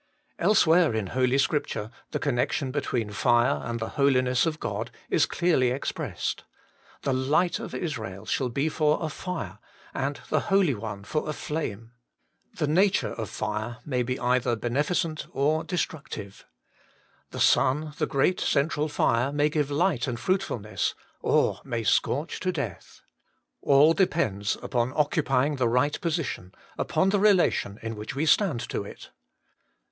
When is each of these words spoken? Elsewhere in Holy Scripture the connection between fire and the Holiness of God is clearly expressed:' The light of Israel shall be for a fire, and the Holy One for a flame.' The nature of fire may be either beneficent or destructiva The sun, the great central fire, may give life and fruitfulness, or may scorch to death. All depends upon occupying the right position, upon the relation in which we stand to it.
Elsewhere 0.39 0.95
in 0.95 1.05
Holy 1.13 1.37
Scripture 1.37 1.91
the 2.09 2.17
connection 2.17 2.71
between 2.71 3.11
fire 3.11 3.61
and 3.63 3.79
the 3.79 3.89
Holiness 3.89 4.47
of 4.47 4.59
God 4.59 4.89
is 5.11 5.27
clearly 5.27 5.69
expressed:' 5.69 6.43
The 7.03 7.13
light 7.13 7.59
of 7.59 7.75
Israel 7.75 8.25
shall 8.25 8.49
be 8.49 8.67
for 8.67 8.97
a 8.99 9.09
fire, 9.09 9.59
and 9.93 10.19
the 10.29 10.39
Holy 10.49 10.73
One 10.73 11.03
for 11.03 11.29
a 11.29 11.33
flame.' 11.33 11.91
The 12.55 12.65
nature 12.65 13.13
of 13.13 13.29
fire 13.29 13.77
may 13.85 14.01
be 14.01 14.19
either 14.19 14.55
beneficent 14.55 15.27
or 15.33 15.63
destructiva 15.63 16.45
The 17.29 17.39
sun, 17.39 17.93
the 17.99 18.07
great 18.07 18.39
central 18.39 18.89
fire, 18.89 19.31
may 19.31 19.49
give 19.49 19.69
life 19.69 20.07
and 20.07 20.19
fruitfulness, 20.19 20.95
or 21.21 21.61
may 21.63 21.83
scorch 21.83 22.39
to 22.39 22.51
death. 22.51 23.01
All 23.61 23.93
depends 23.93 24.57
upon 24.63 24.93
occupying 24.95 25.57
the 25.57 25.69
right 25.69 26.01
position, 26.01 26.55
upon 26.75 27.09
the 27.09 27.19
relation 27.19 27.77
in 27.83 27.95
which 27.95 28.15
we 28.15 28.25
stand 28.25 28.67
to 28.69 28.83
it. 28.83 29.11